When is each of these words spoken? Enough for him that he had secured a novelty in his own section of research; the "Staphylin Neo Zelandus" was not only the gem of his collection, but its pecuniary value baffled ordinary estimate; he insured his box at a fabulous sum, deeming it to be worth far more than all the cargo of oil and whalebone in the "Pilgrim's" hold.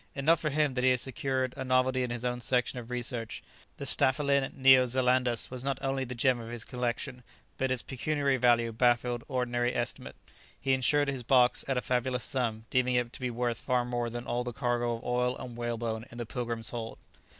Enough 0.15 0.39
for 0.39 0.49
him 0.49 0.73
that 0.73 0.83
he 0.83 0.89
had 0.89 0.99
secured 0.99 1.53
a 1.55 1.63
novelty 1.63 2.01
in 2.01 2.09
his 2.09 2.25
own 2.25 2.41
section 2.41 2.79
of 2.79 2.89
research; 2.89 3.43
the 3.77 3.85
"Staphylin 3.85 4.51
Neo 4.55 4.87
Zelandus" 4.87 5.51
was 5.51 5.63
not 5.63 5.77
only 5.79 6.03
the 6.05 6.15
gem 6.15 6.39
of 6.39 6.49
his 6.49 6.63
collection, 6.63 7.21
but 7.59 7.69
its 7.69 7.83
pecuniary 7.83 8.37
value 8.37 8.71
baffled 8.71 9.23
ordinary 9.27 9.75
estimate; 9.75 10.15
he 10.59 10.73
insured 10.73 11.07
his 11.07 11.21
box 11.21 11.63
at 11.67 11.77
a 11.77 11.81
fabulous 11.81 12.23
sum, 12.23 12.65
deeming 12.71 12.95
it 12.95 13.13
to 13.13 13.21
be 13.21 13.29
worth 13.29 13.59
far 13.59 13.85
more 13.85 14.09
than 14.09 14.25
all 14.25 14.43
the 14.43 14.51
cargo 14.53 14.95
of 14.95 15.03
oil 15.03 15.37
and 15.37 15.55
whalebone 15.55 16.07
in 16.09 16.17
the 16.17 16.25
"Pilgrim's" 16.25 16.71
hold. 16.71 16.97